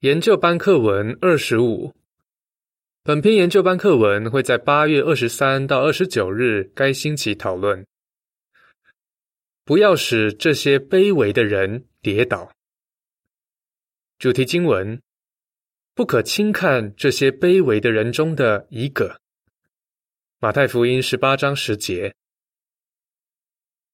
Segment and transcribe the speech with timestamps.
[0.00, 1.92] 研究班课文二十五。
[3.02, 7.84] 本篇研究班课文会在八月二十三到二十九日该星期讨论。
[9.64, 12.52] 不要使这些卑微的人跌倒。
[14.20, 15.02] 主题经文：
[15.96, 19.20] 不可轻看这些卑微的人中的一个。
[20.38, 22.14] 马太福音十八章十节。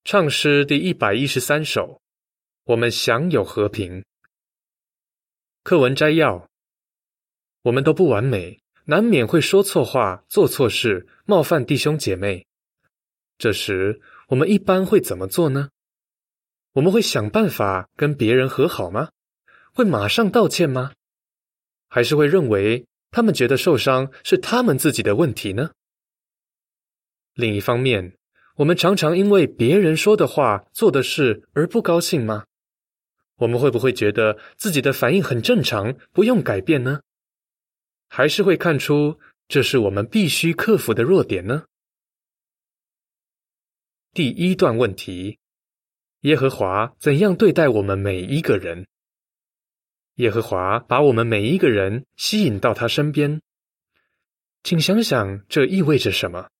[0.04, 2.02] 唱诗第一百一十三首。
[2.64, 4.04] 我们享有和平。
[5.64, 6.50] 课文摘要：
[7.62, 12.46] 我们都不完美，难免会说错话、做错事、冒犯弟兄姐妹。
[13.38, 15.70] 这时，我们一般会怎么做呢？
[16.74, 19.08] 我们会想办法跟别人和好吗？
[19.72, 20.92] 会马上道歉吗？
[21.88, 25.70] 还是会认为他们觉得受伤是他们自己的问题呢？
[27.32, 28.18] 另一方面，
[28.56, 32.44] 我们常常因为别人说的话、做的事而不高兴吗？
[33.36, 37.00] 我们会不会觉得自己的反应很正常，不用改变呢？
[38.08, 41.64] 还是会看出这是我们必须克服的弱点呢？
[44.12, 45.40] 第一段问题：
[46.20, 48.86] 耶和华怎样对待我们每一个人？
[50.14, 53.42] 耶和华把我们每一个人吸引到他身边，
[54.62, 56.50] 请想想这意味着什么？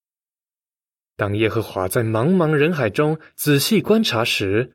[1.15, 4.75] 当耶和华在茫茫人海中仔细观察时，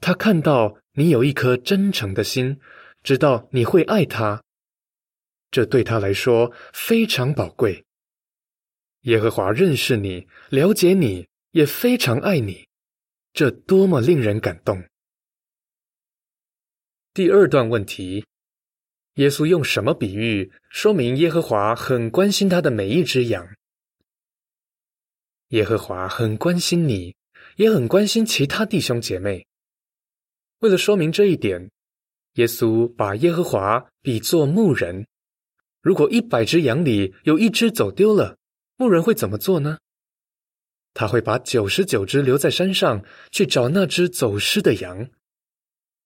[0.00, 0.78] 他看到。
[0.94, 2.60] 你有一颗真诚的心，
[3.02, 4.42] 知道你会爱他，
[5.50, 7.84] 这对他来说非常宝贵。
[9.02, 12.68] 耶和华认识你，了解你，也非常爱你，
[13.32, 14.84] 这多么令人感动！
[17.14, 18.26] 第二段问题：
[19.14, 23.48] 耶稣用什么比喻说明耶和华很关心他的每一只羊？
[25.48, 27.16] 耶和华很关心你，
[27.56, 29.46] 也很关心其他弟兄姐妹。
[30.62, 31.72] 为了说明这一点，
[32.34, 35.08] 耶稣把耶和华比作牧人。
[35.80, 38.36] 如果一百只羊里有一只走丢了，
[38.76, 39.78] 牧人会怎么做呢？
[40.94, 45.10] 他会把九十九只留在山上去找那只走失的羊。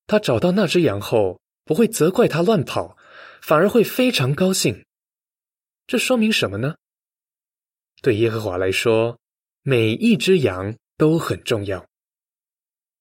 [0.06, 2.96] 他找到那只羊后，不会责怪他乱跑，
[3.42, 4.86] 反而会非常高兴。
[5.86, 6.76] 这说明什么呢？
[8.00, 9.18] 对耶和华来说，
[9.60, 11.86] 每一只羊都很重要。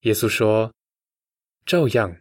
[0.00, 0.75] 耶稣说。
[1.66, 2.16] 照样，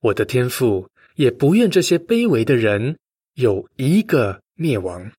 [0.00, 2.98] 我的天父也不愿这些卑微的人
[3.32, 5.10] 有一个灭亡。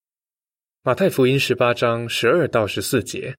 [0.84, 3.36] 马太福音十八章十二到十四节。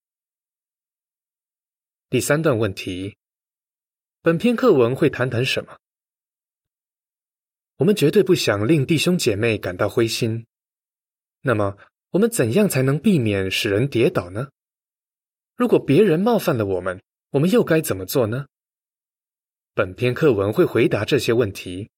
[2.10, 3.16] 第三段问题：
[4.20, 5.78] 本篇课文会谈谈什么？
[7.76, 10.44] 我们绝对不想令弟兄姐妹感到灰心。
[11.42, 11.78] 那么，
[12.10, 14.48] 我们怎样才能避免使人跌倒呢？
[15.54, 17.00] 如果别人冒犯了我们，
[17.31, 18.48] 我们又该怎么做呢？
[19.75, 21.88] 本篇课文会回答这些问题，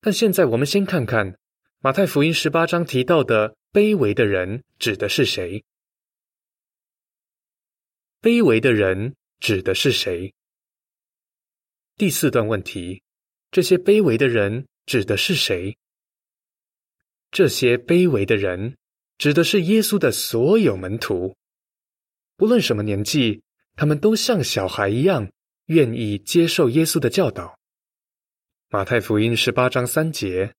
[0.00, 1.36] 但现在我们先看看
[1.80, 5.64] 马太福音十八章提到的卑微的人指的是谁？
[8.22, 10.32] 卑微的人指的是谁？
[11.96, 13.02] 第四段问题：
[13.50, 15.76] 这些卑微的人指的是谁？
[17.32, 18.76] 这些卑微的人
[19.18, 21.36] 指的是耶稣的所有门徒，
[22.36, 23.42] 不论什么年纪，
[23.74, 25.32] 他们都像小孩一样。
[25.66, 27.58] 愿意接受耶稣的教导。
[28.68, 30.54] 马太福音十八章三节。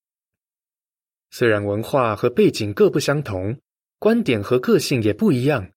[1.29, 3.59] 虽然文化和背景各不相同，
[3.99, 5.71] 观点和个性也不一样，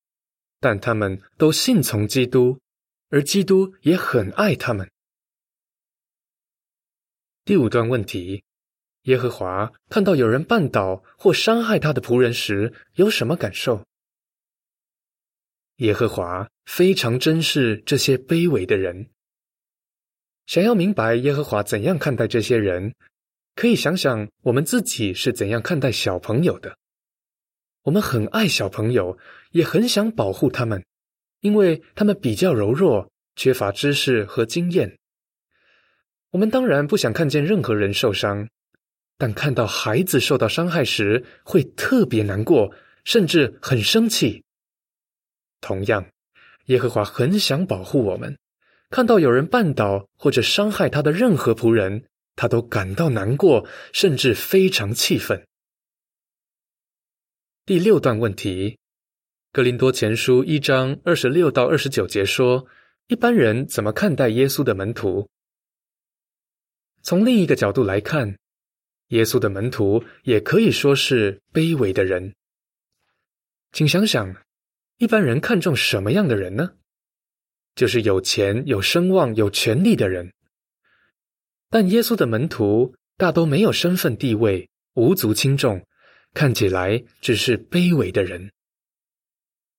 [0.59, 2.59] 但他们都信从基督，
[3.09, 4.91] 而基督也很爱他们。
[7.45, 8.43] 第五段问题：
[9.03, 13.85] 耶和华看到有人绊倒或伤害他的仆人时，有什么感受？
[15.77, 19.09] 耶和华非常珍视这些卑微的人。
[20.51, 22.93] 想要明白耶和华怎样看待这些人，
[23.55, 26.77] 可以想想我们自己是怎样看待小朋友的。
[27.83, 29.17] 我们很爱小朋友，
[29.53, 30.85] 也很想保护他们，
[31.39, 34.99] 因为他们比较柔弱，缺乏知识和经验。
[36.33, 38.49] 我们当然不想看见任何人受伤，
[39.17, 42.75] 但看到孩子受到伤害时，会特别难过，
[43.05, 44.43] 甚至很生气。
[45.61, 46.05] 同样，
[46.67, 48.37] 耶和华很想保护我们。
[48.91, 52.05] 看到有人绊倒或者伤害他的任何仆人，
[52.35, 55.47] 他都感到难过，甚至非常气愤。
[57.65, 58.71] 第六段问题，
[59.53, 62.67] 《格林多前书》一章二十六到二十九节说：
[63.07, 65.29] 一般人怎么看待耶稣的门徒？
[67.03, 68.37] 从另一个角度来看，
[69.09, 72.35] 耶稣的门徒也可以说是卑微的人。
[73.71, 74.35] 请想想，
[74.99, 76.73] 一般人看重什么样的人呢？
[77.75, 80.33] 就是有钱、有声望、有权力的人，
[81.69, 85.87] 但耶稣的门徒大都没有身份地位，无足轻重，
[86.35, 88.53] 看起来只是卑微的人。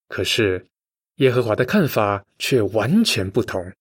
[0.08, 0.66] 可是
[1.16, 3.72] 耶和华的看法却完全不同。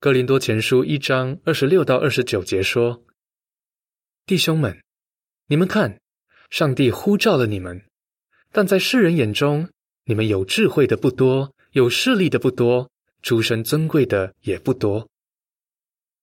[0.00, 3.02] 哥林多前书一章二十六到二十九节说
[4.26, 4.82] ：“弟兄们，
[5.46, 5.98] 你们看，
[6.50, 7.82] 上帝呼召了你们，
[8.52, 9.70] 但在世人眼中，
[10.04, 12.90] 你们有智慧的不多，有势力的不多，
[13.22, 15.08] 出身尊贵的也不多。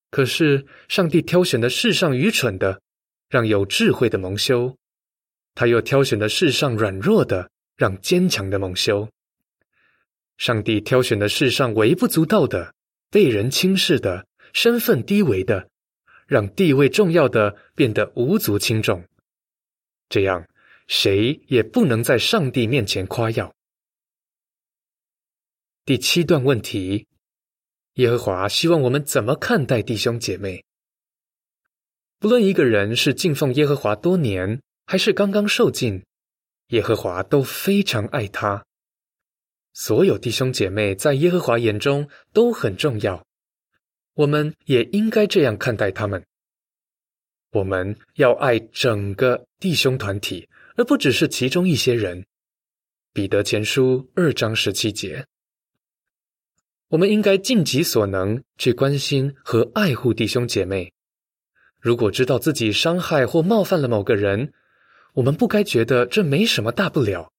[0.10, 2.82] 可是上帝挑选的世上愚蠢的，
[3.30, 4.76] 让有智慧的蒙羞；
[5.54, 9.08] 他又挑选的世上软弱的，让坚强的蒙羞。
[10.38, 12.74] 上帝挑选的世上微不足道的。”
[13.12, 15.68] 被人轻视的、身份低微的，
[16.28, 19.04] 让地位重要的变得无足轻重，
[20.08, 20.48] 这样
[20.88, 23.54] 谁也不能在上帝面前夸耀。
[25.84, 27.08] 第七段问题：
[27.94, 30.64] 耶和华希望我们怎么看待弟兄姐妹？
[32.20, 36.06] 不论一个人是敬奉耶和华多年，还是刚刚受尽，
[36.68, 38.64] 耶和华都非常爱他。
[39.74, 43.26] 所有弟兄姐妹在耶和华眼中都很重要，
[44.14, 46.24] 我们也应该这样看待他们。
[47.54, 52.24] 我们要爱整个弟兄团体，而不只是其中一些人。
[53.14, 55.26] 彼得前书二章十七节，
[56.92, 60.92] 我们应该尽己所能去关心和爱护弟兄姐妹。
[61.80, 64.52] 如果知道自己伤害或冒犯了某个人，
[65.14, 67.32] 我们不该觉得这没什么大不了。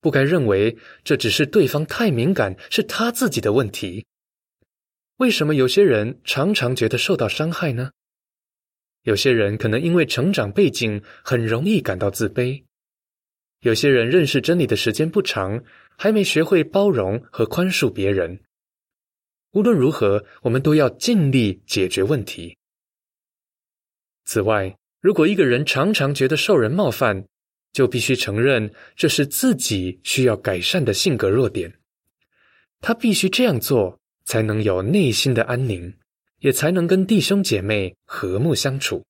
[0.00, 4.06] 不该认为这只是对方太敏感，是他自己的问题。
[5.16, 7.90] 为什么有些人常常觉得受到伤害呢？
[9.02, 12.62] 有些人可能因为成长背景很容易感到自卑；
[13.62, 15.64] 有些人认识真理的时间不长，
[15.98, 18.40] 还没学会包容和宽恕别人。
[19.52, 22.56] 无论如何，我们都要尽力解决问题。
[24.24, 27.26] 此外，如果一个人常常觉得受人冒犯，
[27.72, 31.80] 就必须承认这是自己需要改善的性格弱点。
[32.80, 35.98] 他必须这样做，才能有内心的安宁，
[36.38, 39.04] 也才能跟弟兄姐妹和睦相处。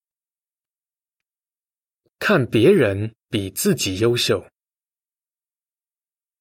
[2.19, 4.47] 看别人比自己优秀。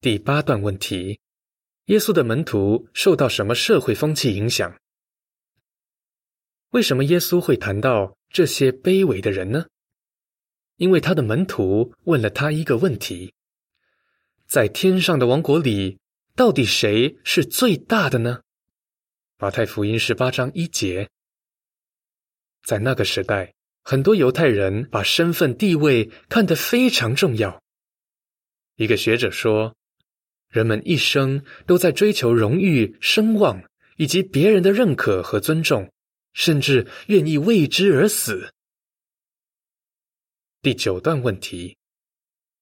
[0.00, 1.20] 第八段问题：
[1.90, 4.78] 耶稣的门徒受到什么社会风气影响？
[6.68, 9.66] 为什么耶稣会谈到这些卑微的人呢？
[10.76, 13.34] 因为他的门徒问了他一个问题：
[14.46, 15.98] 在天上的王国里，
[16.36, 18.42] 到底谁是最大的呢？
[19.38, 21.10] 马太福音十八章一节。
[22.62, 23.52] 在那个时代，
[23.82, 27.60] 很多犹太人把身份地位看得非常重要。
[28.76, 29.74] 一个学者说
[30.50, 33.62] ：“人们一生都在追求荣誉、声望
[33.96, 35.90] 以及别人的认可和尊重，
[36.32, 38.52] 甚至愿意为之而死。”
[40.60, 41.76] 第九段问题：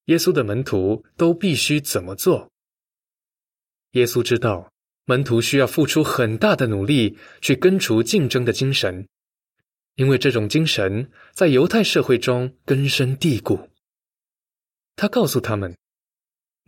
[0.04, 2.52] 耶稣的门徒都必须怎么做？
[3.92, 4.70] 耶稣知道
[5.06, 9.08] 门徒需要付出很大的努力去根除竞争的精神，
[9.94, 13.70] 因为这种精神在犹太社会中根深蒂固。
[14.94, 15.74] 他告诉他们：“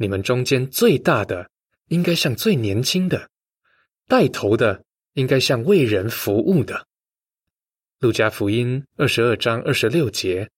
[0.01, 1.51] 你们中间最大的
[1.89, 3.29] 应该像最年轻的，
[4.09, 4.83] 带头的
[5.13, 6.87] 应该像为人服务的。”
[8.01, 10.49] 路加福音二十二章二十六节。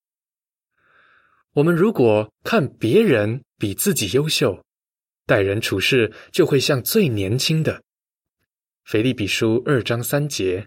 [1.54, 4.64] 我们如果看别人比自己优秀，
[5.26, 7.82] 待人处事就会像最年轻的。
[8.84, 10.64] 腓利比书二章三节，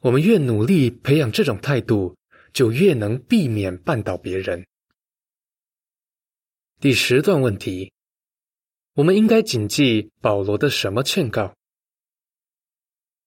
[0.00, 2.16] 我们越努力培养这种态度，
[2.54, 4.64] 就越能避免绊倒别人。
[6.80, 7.92] 第十段问题，
[8.94, 11.52] 我们应该谨记保罗的什么劝告？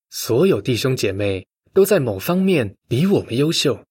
[0.08, 3.84] 所有弟兄姐妹都在某方面比我们优秀。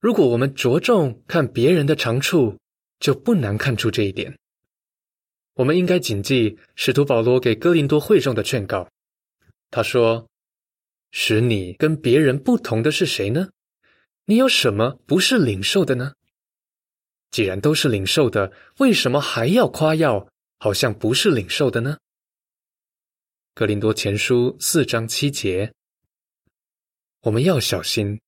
[0.00, 2.58] 如果我们着重看别人的长处，
[2.98, 4.36] 就不难看出这一点。
[5.54, 8.88] 我们应该谨记使徒保罗给哥林多会众的劝告。
[9.70, 10.26] 他说
[11.12, 13.50] ：“使你跟别人不同的是谁呢？
[14.24, 16.14] 你有什么不是领受的呢？
[17.30, 21.98] 既然都是领受的，为什么还要夸耀，好像不是领受的呢？”
[23.54, 25.72] 格林多前书四章七节，
[27.22, 28.20] 我们要小心。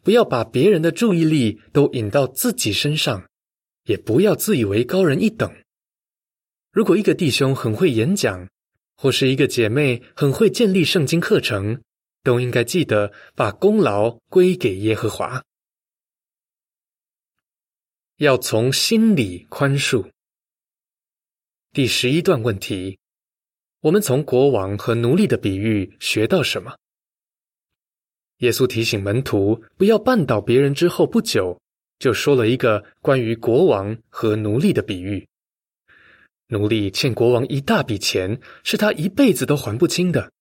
[0.00, 3.28] 不要把别人的注意力都引到自己身上，
[3.84, 5.52] 也不要自以为高人一等。
[6.72, 8.48] 如果一个弟兄很会演讲，
[8.96, 11.82] 或是一个姐妹很会建立圣经课程，
[12.22, 15.42] 都应该记得把功劳归给耶和华。
[18.18, 20.10] 要从心里宽恕。
[21.72, 22.98] 第十一段问题：
[23.80, 26.76] 我们从国王和奴隶的比喻学到什么？
[28.38, 31.60] 耶稣提醒门徒不要绊倒别人之后不久，
[32.00, 35.28] 就说了一个关于国王和奴隶的比喻。
[36.48, 40.32] 奴隶欠国王一大笔钱，是他一辈子都还不清的，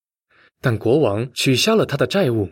[0.61, 2.49] 但国王取消了他的债务。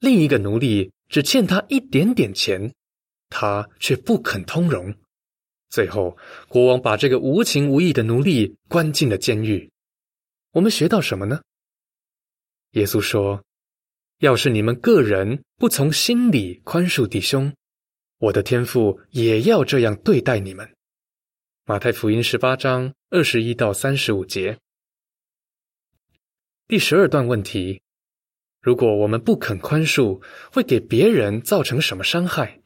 [0.00, 2.72] 另一个奴隶只欠他一点点钱，
[3.28, 4.94] 他却不肯通融。
[5.70, 6.16] 最后，
[6.48, 9.70] 国王把这个无情无义的奴隶关进了监狱。
[10.52, 11.42] 我们学到什么呢？
[12.72, 13.42] 耶稣说。
[14.20, 17.52] 要是你们个人不从心里宽恕弟兄，
[18.16, 20.74] 我的天父也要这样对待你们。
[21.66, 24.58] 马太福音十八章二十一到三十五节。
[26.66, 27.82] 第十二段问题：
[28.62, 32.62] 如果我们不肯宽恕，会给别人造成什么伤害？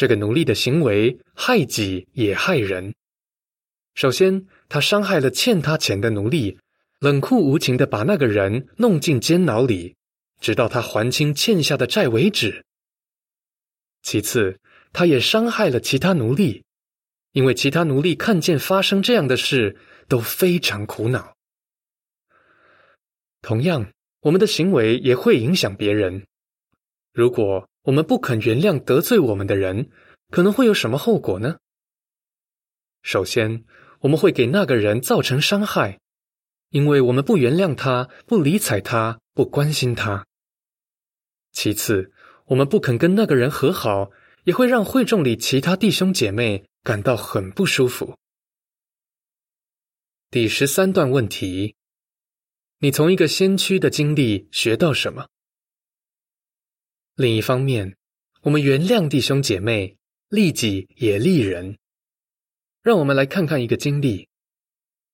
[0.00, 2.94] 这个奴隶的行为害己也害人。
[3.94, 6.58] 首先，他伤害了欠他钱的奴隶。
[7.00, 9.96] 冷酷无情的把那个人弄进监牢里，
[10.40, 12.64] 直到他还清欠下的债为止。
[14.00, 14.58] 其次，
[14.94, 16.64] 他也伤害了其他奴隶，
[17.32, 19.76] 因为其他奴隶看见发生这样的事
[20.08, 21.36] 都非常苦恼。
[23.42, 26.24] 同样，我们的行为也会影响别人。
[27.12, 29.90] 如果我们不肯原谅得罪我们的人，
[30.30, 31.58] 可能会有什么后果呢？
[33.02, 33.64] 首先，
[34.00, 35.98] 我们会给那个人造成伤害。
[36.68, 40.24] 因为我们不原谅他，不理睬他，不关心他。
[41.50, 42.12] 其次，
[42.46, 44.12] 我们不肯跟那个人和好，
[44.44, 48.16] 也会让会众里其他弟兄姐妹感到很不舒服。
[50.30, 51.74] 第十三段问题：
[52.78, 55.26] 你从一个先驱的经历学到什么？
[57.20, 57.98] 另一方面，
[58.40, 59.94] 我们原谅弟兄姐妹，
[60.30, 61.76] 利己也利人。
[62.80, 64.26] 让我们来看看一个经历。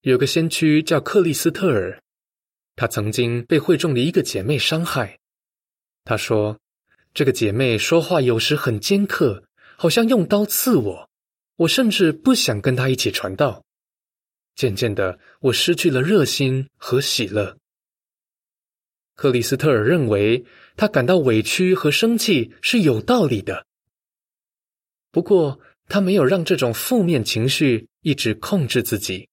[0.03, 2.01] 有个先驱叫克里斯特尔，
[2.77, 5.19] 他曾经被会众的一个姐妹伤害。
[6.05, 6.61] 他说
[7.13, 9.43] ：“这个姐妹说话有时很尖刻，
[9.77, 11.11] 好像用刀刺我。
[11.57, 13.65] 我甚至不想跟她一起传道。
[14.55, 17.59] 渐渐的，我失去了热心和喜乐。”
[19.17, 20.45] 克里斯特尔认为
[20.77, 23.65] 他感到委屈和生气是有道理的。
[25.11, 29.29] 不过，他没有让这种负面情绪一直控制自己。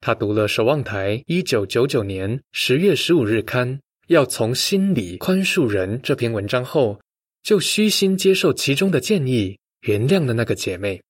[0.00, 7.00] 他读了《守望台》一九九九年十月十五日刊“要从心里宽恕人”这篇文章后，
[7.42, 11.02] 就虚心接受其中的建议，原谅了那个姐妹。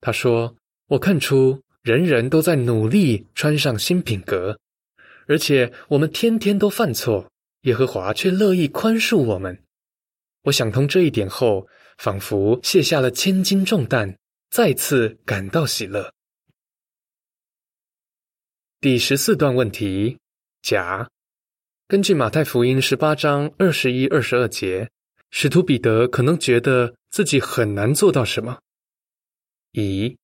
[0.00, 0.56] 他说
[0.88, 4.58] ：“我看出人人都在努力穿上新品格，
[5.26, 7.30] 而且我们天天都犯错，
[7.62, 9.62] 耶和华却乐意宽恕我们。
[10.42, 11.66] 我想通这一点后，
[11.98, 14.16] 仿佛卸下了千斤重担，
[14.50, 16.12] 再次感到喜乐。”
[18.80, 20.18] 第十四段问题：
[20.62, 21.08] 甲，
[21.86, 24.90] 根据马太福音十八章二十一、二十二节，
[25.30, 28.60] 使徒彼得可能觉得自己很难做到什么。
[29.70, 30.18] 乙，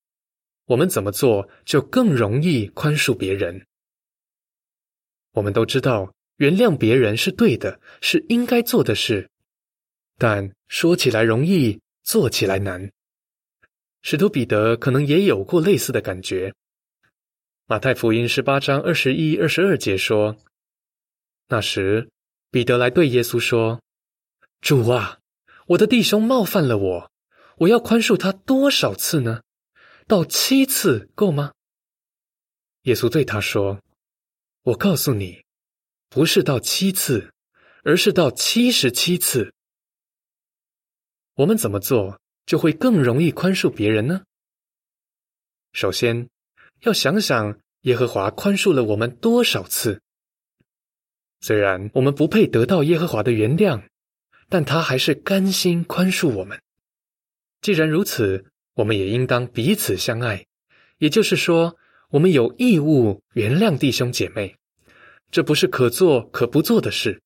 [0.65, 3.65] 我们怎么做就更容易宽恕别人？
[5.35, 9.29] 我们都知道，原谅别人是对的，是应该做的事，
[10.17, 12.91] 但说起来容易，做起来难。
[14.03, 16.55] 使徒彼得可能也有过类似的感觉。
[17.67, 20.37] 马太福音十八章二十一、二十二节说
[21.49, 22.09] ：“那时，
[22.53, 23.83] 彼得来对耶稣说
[24.63, 25.19] ：‘主啊，
[25.67, 27.11] 我的弟兄冒犯了我，
[27.59, 29.43] 我要宽恕他多少次呢？
[30.07, 31.53] 到七次够吗？’
[32.83, 33.83] 耶稣对他说
[34.63, 35.43] ：‘我告诉你，
[36.09, 37.33] 不是到七次，
[37.85, 39.53] 而是到七十七次。’
[41.37, 44.23] 我们怎么做就会更容易宽恕别人呢？
[45.73, 46.29] 首先。”
[46.83, 50.01] 要想想耶和华宽恕了我们多少次。
[51.41, 53.83] 虽然我们不配得到耶和华的原谅，
[54.49, 56.63] 但他还是甘心宽恕我们。
[57.61, 60.47] 既然如此，我们也应当彼此相爱。
[60.99, 61.77] 也就是说，
[62.11, 64.57] 我们有义务原谅弟兄姐妹，
[65.31, 67.21] 这不是可做可不做的事。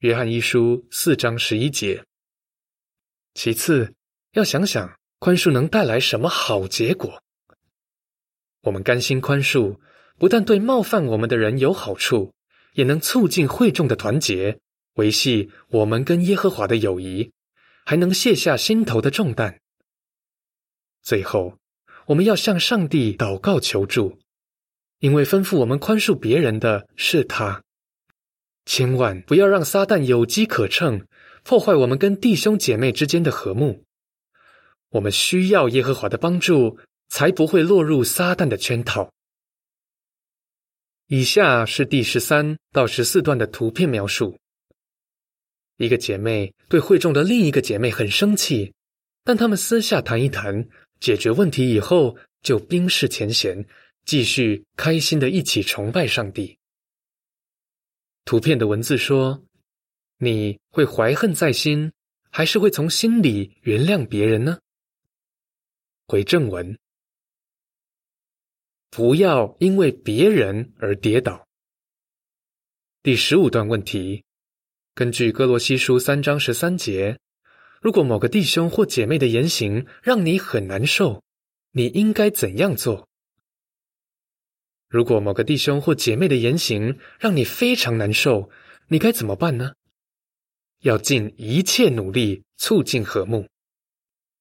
[0.00, 2.04] 约翰一书四章十一节。
[3.34, 3.94] 其次，
[4.32, 7.22] 要想想宽恕能带来什么好结果。
[8.62, 9.78] 我们甘心宽恕，
[10.18, 12.34] 不但对冒犯我们的人有好处，
[12.74, 14.60] 也能促进会众的团结，
[14.94, 17.32] 维系我们跟耶和华的友谊，
[17.86, 19.60] 还能卸下心头的重担。
[21.02, 21.58] 最后，
[22.06, 24.18] 我们要向上帝祷告求助，
[25.02, 27.62] 因为吩咐我们宽恕别人的是他。
[28.64, 31.04] 千万不要让撒旦有机可乘，
[31.42, 33.84] 破坏我们跟弟兄姐妹之间的和睦。
[34.90, 36.78] 我们需要耶和华的帮助。
[37.12, 39.12] 才不会落入撒旦的圈套。
[41.08, 44.38] 以下是第十三到十四段的图片描述。
[45.76, 48.72] 一个姐妹对会众的另一个姐妹很生气，
[49.24, 50.66] 但他们私下谈一谈，
[51.00, 53.62] 解决问题以后，就冰释前嫌，
[54.04, 56.58] 继续开心的一起崇拜上帝。
[58.24, 59.42] 图片的文字说
[60.18, 61.92] ：“你会怀恨在心，
[62.30, 64.58] 还是会从心里原谅别人呢？”
[66.06, 66.78] 回正文。
[68.90, 71.48] 不要因为别人而跌倒。
[73.02, 74.24] 第十五段问题：
[74.94, 77.18] 根据哥罗西书三章十三节，
[77.80, 81.24] 如果某个弟兄或姐妹的言行让你很难受，
[81.70, 83.08] 你应该怎样做？
[84.92, 88.50] 如果某个弟兄或姐妹的言行让你非常难受，
[88.88, 89.72] 你该怎么办呢？
[90.82, 93.48] 要尽一切努力促进和睦，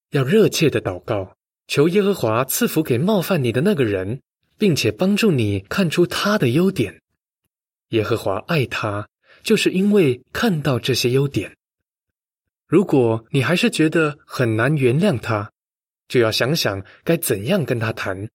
[0.10, 4.20] 要热切的祷告，求耶和华赐福给冒犯你的那个人。
[4.62, 7.01] 并且帮助你看出他的优点。
[7.89, 9.10] 耶和华爱他，
[9.41, 11.58] 就是因为看到这些优点。
[12.67, 15.51] 如果你还是觉得很难原谅他，
[16.08, 18.29] 就要想想该怎样跟他谈。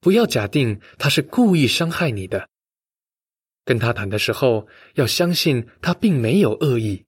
[0.00, 2.48] 不要假定他是故意伤害你的。
[3.64, 7.04] 跟他谈的时候，要相信他并没有恶意。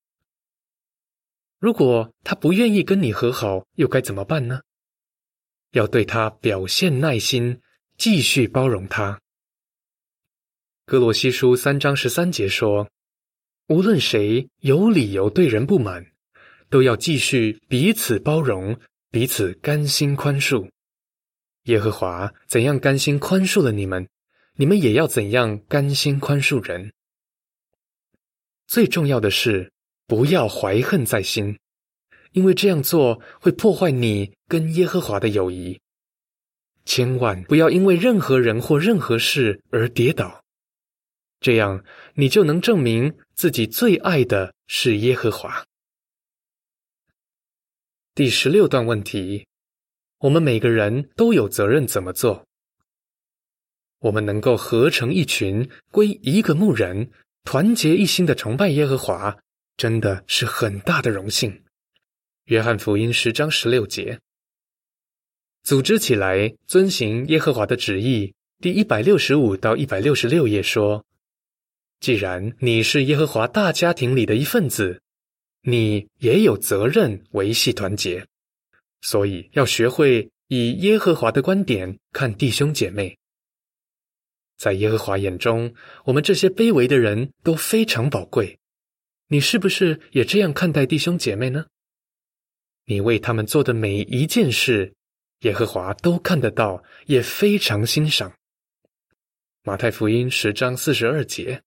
[1.58, 4.60] 如果他不愿意跟你和好，又该怎么办呢？
[5.72, 7.60] 要对他表现耐心。
[8.00, 9.20] 继续包容他。
[10.86, 12.88] 哥罗西书三章十三节说
[13.68, 16.10] ：“无论谁有理由对人不满，
[16.70, 18.80] 都要继续彼此包容，
[19.10, 20.70] 彼此甘心宽恕。
[21.70, 24.08] 耶和华怎样甘心宽恕了你们，
[24.54, 26.92] 你们也要怎样甘心宽恕人。
[28.66, 29.72] 最重要的是，
[30.06, 31.56] 不要怀恨在心，
[32.32, 35.80] 因为这样做会破坏你跟耶和华的友谊。”
[36.84, 40.42] 千万不要因为任何人或任何事而跌倒，
[41.40, 41.84] 这样
[42.14, 45.64] 你就能证明自己最爱的是耶和华。
[48.12, 49.46] 第十六段问题：
[50.20, 52.44] 我们每个人都有责任怎么做？
[54.00, 57.10] 我们能够合成一群，归一个牧人，
[57.44, 59.38] 团结一心的崇拜耶和华，
[59.78, 61.62] 真的是很大的荣幸。
[62.44, 64.20] 约翰福音十章十六节。
[65.62, 68.34] 组织起来，遵行耶和华的旨意。
[68.58, 71.06] 第一百六十五到一百六十六页说
[71.98, 75.00] ：“既然你是耶和华大家庭里的一份子，
[75.62, 78.26] 你也有责任维系团结，
[79.00, 83.18] 所以要学会以耶和华的观点看弟兄姐妹。
[84.56, 88.58] 在耶和华眼中，我们这些卑微的人都非常宝贵。
[89.28, 91.66] 你是不是也这样看待弟兄姐妹呢？
[92.84, 94.94] 你为他们做的每一件事。”
[95.40, 98.34] 耶和华都看得到，也非常欣赏。
[99.62, 101.62] 马太福音十章四十二节，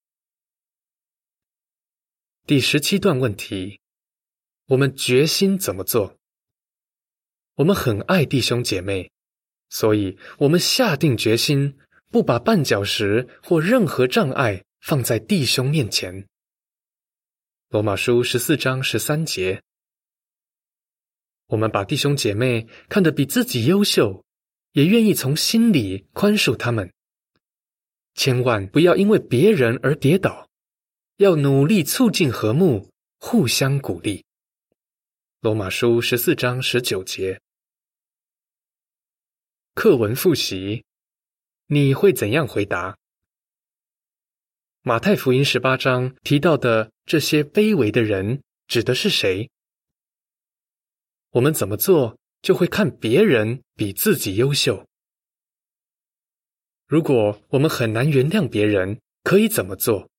[2.45, 3.79] 第十七段问题：
[4.67, 6.19] 我们决心怎么做？
[7.55, 9.11] 我们很爱弟兄姐妹，
[9.69, 11.77] 所以我们下定决心，
[12.09, 16.27] 不把绊脚石或任何障碍放在弟兄面前。
[17.69, 19.61] 罗马书十四章十三节。
[21.47, 24.25] 我们把弟兄姐妹看得比自己优秀，
[24.71, 26.91] 也愿意从心里宽恕他们。
[28.15, 30.49] 千万不要因为别人而跌倒，
[31.17, 32.89] 要努力促进和睦，
[33.19, 34.25] 互相鼓励。
[35.43, 37.41] 罗马书十四章十九节。
[39.73, 40.85] 课文复习，
[41.67, 42.97] 你会怎样回答？
[44.83, 49.49] 马太福音十八章提到的这些卑微的人指的是谁？
[51.31, 54.87] 我们怎么做，就会看别人比自己优秀。
[56.87, 60.09] 如果我们很难原谅别人，可以怎么做？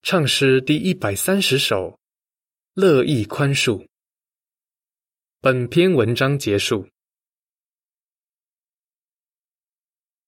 [0.00, 1.99] 唱诗第一百三十首，
[2.74, 3.84] 乐意宽恕。
[5.40, 6.86] 本篇文章结束。